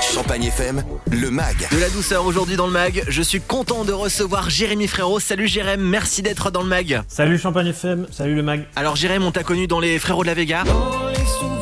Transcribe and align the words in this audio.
Champagne 0.00 0.44
FM, 0.44 0.82
le 1.10 1.30
MAG. 1.30 1.68
De 1.70 1.78
la 1.78 1.90
douceur 1.90 2.24
aujourd'hui 2.24 2.56
dans 2.56 2.66
le 2.66 2.72
mag. 2.72 3.04
Je 3.06 3.20
suis 3.20 3.40
content 3.42 3.84
de 3.84 3.92
recevoir 3.92 4.48
Jérémy 4.48 4.86
Frérot. 4.86 5.20
Salut 5.20 5.46
Jérémy, 5.46 5.84
merci 5.84 6.22
d'être 6.22 6.50
dans 6.50 6.62
le 6.62 6.68
mag. 6.68 7.02
Salut 7.06 7.36
Champagne 7.38 7.66
FM, 7.66 8.06
salut 8.10 8.34
le 8.34 8.42
mag. 8.42 8.66
Alors 8.76 8.96
Jérémy, 8.96 9.26
on 9.26 9.30
t'a 9.30 9.42
connu 9.42 9.66
dans 9.66 9.80
les 9.80 9.98
Frérots 9.98 10.22
de 10.22 10.28
la 10.28 10.34
Vega. 10.34 10.64
Les 10.64 11.57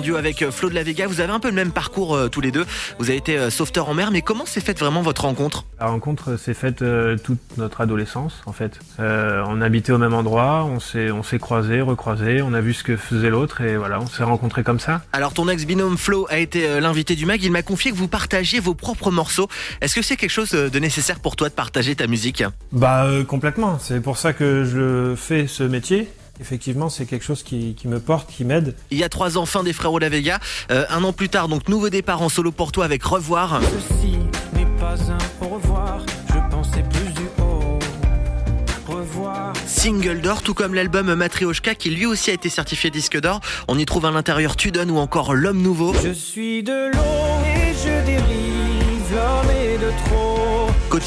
duo 0.00 0.16
avec 0.16 0.42
euh, 0.42 0.50
Flo 0.50 0.68
de 0.68 0.74
la 0.74 0.82
Vega. 0.82 1.06
Vous 1.06 1.20
avez 1.20 1.32
un 1.32 1.40
peu 1.40 1.48
le 1.48 1.54
même 1.54 1.72
parcours 1.72 2.14
euh, 2.14 2.28
tous 2.28 2.40
les 2.40 2.50
deux. 2.50 2.64
Vous 2.98 3.08
avez 3.08 3.18
été 3.18 3.36
euh, 3.36 3.50
sauveteur 3.50 3.88
en 3.88 3.94
mer, 3.94 4.10
mais 4.10 4.22
comment 4.22 4.46
s'est 4.46 4.60
faite 4.60 4.78
vraiment 4.78 5.02
votre 5.02 5.22
rencontre? 5.22 5.64
La 5.80 5.86
rencontre 5.86 6.36
s'est 6.38 6.54
faite 6.54 6.82
euh, 6.82 7.16
toute 7.16 7.40
notre 7.56 7.80
adolescence 7.80 8.42
en 8.46 8.52
fait. 8.52 8.78
On 8.98 9.60
habitait 9.60 9.92
au 9.92 9.98
même 9.98 10.14
endroit, 10.14 10.64
on 10.64 10.80
s'est 10.80 11.10
on 11.10 11.22
s'est 11.22 11.38
croisés, 11.38 11.80
recroisés, 11.80 12.42
on 12.42 12.52
a 12.52 12.60
vu 12.60 12.74
ce 12.74 12.84
que 12.84 12.96
faisait 12.96 13.30
l'autre 13.30 13.60
et 13.60 13.76
voilà, 13.76 14.00
on 14.00 14.06
s'est 14.06 14.22
rencontrés 14.22 14.62
comme 14.62 14.80
ça. 14.80 15.02
Alors 15.12 15.32
ton 15.32 15.48
ex-binôme 15.48 15.96
Flo 15.96 16.26
a 16.30 16.38
été 16.38 16.80
l'invité 16.80 17.16
du 17.16 17.26
mag. 17.26 17.42
Il 17.42 17.50
m'a 17.50 17.62
confié 17.62 17.90
que 17.90 17.96
vous 17.96 18.08
partagiez 18.08 18.60
vos 18.60 18.74
propres 18.74 19.10
morceaux. 19.10 19.48
Est-ce 19.80 19.94
que 19.94 20.02
c'est 20.02 20.16
quelque 20.16 20.30
chose 20.30 20.50
de 20.50 20.78
nécessaire 20.78 21.20
pour 21.20 21.36
toi 21.36 21.48
de 21.48 21.54
partager 21.54 21.96
ta 21.96 22.06
musique? 22.06 22.44
Bah 22.72 23.08
complètement, 23.26 23.78
c'est 23.78 24.00
pour 24.00 24.16
ça 24.16 24.32
que 24.32 24.64
je 24.64 25.14
fais 25.16 25.46
ce 25.46 25.62
métier. 25.64 26.08
Effectivement, 26.40 26.88
c'est 26.88 27.04
quelque 27.04 27.24
chose 27.24 27.42
qui, 27.42 27.74
qui 27.74 27.86
me 27.86 28.00
porte, 28.00 28.30
qui 28.30 28.44
m'aide. 28.44 28.74
Il 28.90 28.98
y 28.98 29.04
a 29.04 29.10
trois 29.10 29.36
ans, 29.36 29.44
fin 29.44 29.62
des 29.62 29.74
Frérots 29.74 29.98
de 29.98 30.04
la 30.04 30.08
Vega. 30.08 30.40
Euh, 30.70 30.86
un 30.88 31.04
an 31.04 31.12
plus 31.12 31.28
tard, 31.28 31.48
donc 31.48 31.68
nouveau 31.68 31.90
départ 31.90 32.22
en 32.22 32.30
solo 32.30 32.50
pour 32.50 32.72
toi 32.72 32.86
avec 32.86 33.02
Revoir. 33.04 33.60
Ceci 33.62 34.16
n'est 34.54 34.78
pas 34.78 34.94
un 35.10 35.18
au 35.44 35.48
revoir, 35.54 36.04
je 36.28 36.38
pensais 36.50 36.82
plus 36.82 37.12
du 37.12 37.28
haut. 37.42 37.78
Revoir. 38.86 39.52
Single 39.66 40.20
d'or, 40.22 40.42
tout 40.42 40.54
comme 40.54 40.74
l'album 40.74 41.14
Matryoshka 41.14 41.74
qui 41.74 41.90
lui 41.90 42.06
aussi 42.06 42.30
a 42.30 42.34
été 42.34 42.48
certifié 42.48 42.90
disque 42.90 43.20
d'or. 43.20 43.40
On 43.68 43.78
y 43.78 43.84
trouve 43.84 44.06
à 44.06 44.10
l'intérieur 44.10 44.56
Tu 44.56 44.70
donnes 44.70 44.90
ou 44.90 44.98
encore 44.98 45.34
L'homme 45.34 45.60
nouveau. 45.60 45.94
Je 46.02 46.12
suis 46.12 46.62
de 46.62 46.90
l'eau 46.92 47.49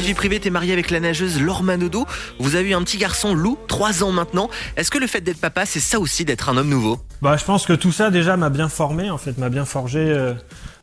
vie 0.00 0.14
privée, 0.14 0.40
t'es 0.40 0.50
marié 0.50 0.72
avec 0.72 0.90
la 0.90 1.00
nageuse 1.00 1.40
Laure 1.40 1.62
Manodou. 1.62 2.06
Vous 2.38 2.56
avez 2.56 2.70
eu 2.70 2.74
un 2.74 2.82
petit 2.82 2.96
garçon, 2.96 3.34
Lou, 3.34 3.58
3 3.68 4.02
ans 4.02 4.10
maintenant. 4.10 4.48
Est-ce 4.76 4.90
que 4.90 4.98
le 4.98 5.06
fait 5.06 5.20
d'être 5.20 5.40
papa, 5.40 5.66
c'est 5.66 5.80
ça 5.80 6.00
aussi 6.00 6.24
d'être 6.24 6.48
un 6.48 6.56
homme 6.56 6.68
nouveau? 6.68 6.98
Bah 7.20 7.36
je 7.36 7.44
pense 7.44 7.66
que 7.66 7.72
tout 7.72 7.92
ça 7.92 8.10
déjà 8.10 8.36
m'a 8.36 8.48
bien 8.48 8.68
formé 8.68 9.10
en 9.10 9.18
fait, 9.18 9.38
m'a 9.38 9.48
bien 9.48 9.64
forgé 9.64 10.00
euh, 10.00 10.34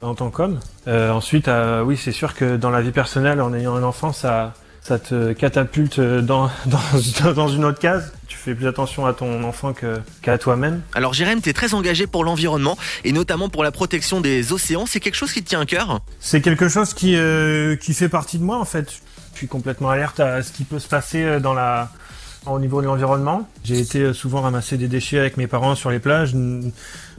en 0.01 0.15
tant 0.15 0.29
qu'homme. 0.29 0.59
Euh, 0.87 1.11
ensuite, 1.11 1.47
euh, 1.47 1.83
oui, 1.83 1.97
c'est 1.97 2.11
sûr 2.11 2.35
que 2.35 2.55
dans 2.55 2.69
la 2.69 2.81
vie 2.81 2.91
personnelle, 2.91 3.41
en 3.41 3.53
ayant 3.53 3.75
un 3.75 3.83
enfant, 3.83 4.13
ça 4.13 4.53
ça 4.81 4.99
te 4.99 5.33
catapulte 5.33 5.99
dans 6.21 6.49
une 7.47 7.65
autre 7.65 7.79
case. 7.79 8.13
Tu 8.29 8.37
fais 8.37 8.53
plus 8.53 8.67
attention 8.67 9.07
à 9.07 9.13
ton 9.13 9.43
enfant 9.43 9.73
qu'à 10.21 10.37
toi-même. 10.37 10.81
Alors 10.93 11.13
Jérém, 11.13 11.41
t'es 11.41 11.51
très 11.51 11.73
engagé 11.73 12.05
pour 12.05 12.23
l'environnement 12.23 12.77
et 13.03 13.11
notamment 13.11 13.49
pour 13.49 13.63
la 13.63 13.71
protection 13.71 14.21
des 14.21 14.53
océans. 14.53 14.85
C'est 14.85 14.99
quelque 14.99 15.15
chose 15.15 15.33
qui 15.33 15.43
te 15.43 15.49
tient 15.49 15.61
à 15.61 15.65
cœur? 15.65 15.99
C'est 16.19 16.39
quelque 16.39 16.69
chose 16.69 16.93
qui, 16.93 17.15
euh, 17.17 17.75
qui 17.75 17.93
fait 17.93 18.07
partie 18.07 18.37
de 18.37 18.43
moi 18.43 18.57
en 18.57 18.65
fait. 18.65 18.93
Je 19.33 19.37
suis 19.39 19.47
complètement 19.47 19.89
alerte 19.89 20.19
à 20.19 20.43
ce 20.43 20.51
qui 20.51 20.63
peut 20.63 20.79
se 20.79 20.87
passer 20.87 21.23
euh, 21.23 21.39
dans 21.39 21.55
la, 21.55 21.91
au 22.45 22.59
niveau 22.59 22.81
de 22.81 22.87
l'environnement. 22.87 23.47
J'ai 23.63 23.79
été 23.79 23.99
euh, 23.99 24.13
souvent 24.13 24.41
ramasser 24.41 24.77
des 24.77 24.87
déchets 24.87 25.19
avec 25.19 25.37
mes 25.37 25.47
parents 25.47 25.75
sur 25.75 25.91
les 25.91 25.99
plages. 25.99 26.33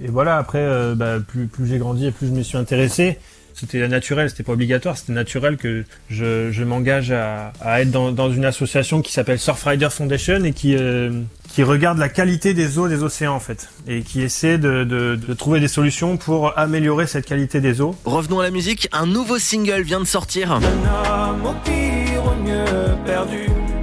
Et 0.02 0.08
voilà, 0.08 0.36
après, 0.36 0.60
euh, 0.62 0.94
bah, 0.94 1.18
plus, 1.26 1.46
plus 1.46 1.66
j'ai 1.66 1.78
grandi 1.78 2.06
et 2.06 2.10
plus 2.10 2.28
je 2.28 2.32
me 2.32 2.42
suis 2.42 2.58
intéressé. 2.58 3.18
C'était 3.52 3.86
naturel, 3.88 4.30
c'était 4.30 4.44
pas 4.44 4.52
obligatoire, 4.52 4.96
c'était 4.96 5.12
naturel 5.12 5.58
que 5.58 5.84
je, 6.08 6.50
je 6.50 6.64
m'engage 6.64 7.10
à, 7.10 7.52
à 7.60 7.82
être 7.82 7.90
dans, 7.90 8.10
dans 8.10 8.32
une 8.32 8.44
association 8.46 9.02
qui 9.02 9.12
s'appelle 9.12 9.38
Surfrider 9.38 9.88
Foundation 9.90 10.42
et 10.44 10.52
qui, 10.52 10.76
euh, 10.76 11.10
qui 11.48 11.62
regarde 11.62 11.98
la 11.98 12.08
qualité 12.08 12.54
des 12.54 12.78
eaux 12.78 12.88
des 12.88 13.02
océans 13.02 13.34
en 13.34 13.40
fait 13.40 13.68
et 13.86 14.00
qui 14.00 14.22
essaie 14.22 14.56
de, 14.56 14.84
de, 14.84 15.16
de 15.16 15.34
trouver 15.34 15.60
des 15.60 15.68
solutions 15.68 16.16
pour 16.16 16.56
améliorer 16.58 17.06
cette 17.06 17.26
qualité 17.26 17.60
des 17.60 17.82
eaux. 17.82 17.94
Revenons 18.04 18.40
à 18.40 18.44
la 18.44 18.50
musique, 18.50 18.88
un 18.92 19.06
nouveau 19.06 19.38
single 19.38 19.82
vient 19.82 20.00
de 20.00 20.06
sortir. 20.06 20.58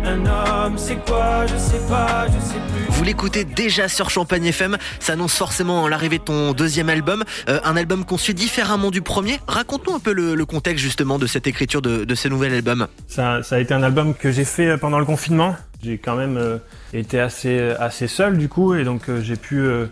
Un 0.07 0.25
homme, 0.25 0.77
c'est 0.77 0.95
quoi 1.05 1.45
Je 1.47 1.57
sais 1.57 1.81
pas, 1.89 2.27
je 2.27 2.39
sais 2.39 2.59
plus. 2.73 2.85
Vous 2.93 3.03
l'écoutez 3.03 3.43
déjà 3.43 3.89
sur 3.89 4.09
Champagne 4.09 4.45
FM, 4.45 4.77
ça 5.01 5.13
annonce 5.13 5.33
forcément 5.35 5.87
l'arrivée 5.89 6.17
de 6.19 6.23
ton 6.23 6.53
deuxième 6.53 6.87
album, 6.89 7.25
Euh, 7.49 7.59
un 7.65 7.75
album 7.75 8.05
conçu 8.05 8.33
différemment 8.33 8.89
du 8.89 9.01
premier. 9.01 9.39
Raconte-nous 9.47 9.95
un 9.95 9.99
peu 9.99 10.13
le, 10.13 10.33
le 10.35 10.45
contexte 10.45 10.81
justement 10.83 11.19
de 11.19 11.27
cette 11.27 11.45
écriture 11.45 11.81
de, 11.81 12.05
de 12.05 12.15
ce 12.15 12.29
nouvel 12.29 12.53
album. 12.53 12.87
Ça, 13.09 13.43
ça 13.43 13.55
a 13.57 13.59
été 13.59 13.73
un 13.73 13.83
album 13.83 14.13
que 14.15 14.31
j'ai 14.31 14.45
fait 14.45 14.77
pendant 14.77 14.99
le 14.99 15.05
confinement. 15.05 15.55
J'ai 15.83 15.97
quand 15.97 16.15
même 16.15 16.37
euh, 16.37 16.57
été 16.93 17.19
assez 17.19 17.59
assez 17.79 18.07
seul 18.07 18.37
du 18.37 18.49
coup 18.49 18.73
et 18.73 18.83
donc 18.83 19.09
euh, 19.09 19.21
j'ai 19.21 19.35
pu 19.35 19.59
euh, 19.59 19.85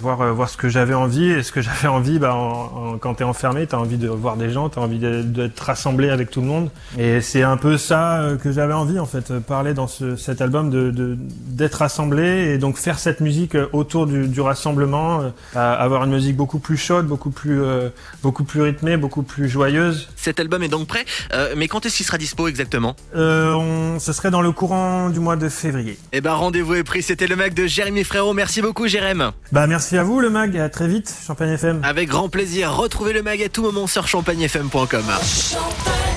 voir 0.00 0.20
euh, 0.20 0.32
voir 0.32 0.48
ce 0.48 0.56
que 0.56 0.68
j'avais 0.68 0.94
envie 0.94 1.30
et 1.30 1.42
ce 1.42 1.50
que 1.50 1.60
j'avais 1.62 1.88
envie. 1.88 2.18
Bah, 2.20 2.34
en, 2.34 2.92
en- 2.94 2.98
quand 2.98 3.14
t'es 3.14 3.24
enfermé, 3.24 3.66
t'as 3.66 3.76
envie 3.78 3.96
de 3.98 4.08
voir 4.08 4.36
des 4.36 4.50
gens, 4.50 4.68
t'as 4.68 4.80
envie 4.80 4.98
d'être 5.00 5.58
rassemblé 5.60 6.10
avec 6.10 6.30
tout 6.30 6.40
le 6.40 6.46
monde. 6.46 6.70
Et 6.96 7.20
c'est 7.20 7.42
un 7.42 7.56
peu 7.56 7.76
ça 7.76 8.20
euh, 8.20 8.36
que 8.36 8.52
j'avais 8.52 8.72
envie 8.72 9.00
en 9.00 9.06
fait, 9.06 9.30
euh, 9.32 9.40
parler 9.40 9.74
dans 9.74 9.88
ce, 9.88 10.14
cet 10.14 10.40
album 10.40 10.70
de 10.70 10.90
de- 10.92 11.16
d'être 11.18 11.74
rassemblé 11.76 12.52
et 12.54 12.58
donc 12.58 12.76
faire 12.76 12.98
cette 13.00 13.20
musique 13.20 13.56
autour 13.72 14.06
du, 14.06 14.28
du 14.28 14.40
rassemblement, 14.40 15.22
euh, 15.22 15.30
avoir 15.56 16.04
une 16.04 16.12
musique 16.12 16.36
beaucoup 16.36 16.60
plus 16.60 16.76
chaude, 16.76 17.06
beaucoup 17.06 17.30
plus 17.30 17.60
euh, 17.62 17.88
beaucoup 18.22 18.44
plus 18.44 18.62
rythmée, 18.62 18.96
beaucoup 18.96 19.22
plus 19.24 19.48
joyeuse. 19.48 20.08
Cet 20.14 20.38
album 20.38 20.62
est 20.62 20.68
donc 20.68 20.86
prêt, 20.86 21.04
euh, 21.32 21.54
mais 21.56 21.66
quand 21.66 21.84
est-ce 21.84 21.96
qu'il 21.96 22.06
sera 22.06 22.16
dispo 22.18 22.46
exactement? 22.46 22.94
Euh, 23.16 23.52
on, 23.54 23.98
ce 23.98 24.12
serait 24.12 24.30
dans 24.30 24.42
le 24.42 24.52
courant 24.52 25.08
du 25.10 25.18
mois 25.18 25.31
de 25.36 25.48
février. 25.48 25.98
Eh 26.12 26.20
ben 26.20 26.32
rendez-vous 26.32 26.74
est 26.74 26.84
pris, 26.84 27.02
c'était 27.02 27.26
le 27.26 27.36
mec 27.36 27.54
de 27.54 27.66
Jérémy 27.66 28.04
Frérot. 28.04 28.32
Merci 28.34 28.62
beaucoup 28.62 28.86
Jérém. 28.86 29.32
Bah 29.52 29.66
merci 29.66 29.96
à 29.96 30.02
vous 30.02 30.20
le 30.20 30.30
mag, 30.30 30.54
et 30.54 30.60
à 30.60 30.68
très 30.68 30.88
vite, 30.88 31.12
Champagne 31.26 31.50
FM. 31.50 31.80
Avec 31.82 32.08
grand 32.08 32.28
plaisir, 32.28 32.74
retrouvez 32.74 33.12
le 33.12 33.22
mag 33.22 33.42
à 33.42 33.48
tout 33.48 33.62
moment 33.62 33.86
sur 33.86 34.06
champagnefm.com. 34.08 34.86
Champagne 34.90 36.11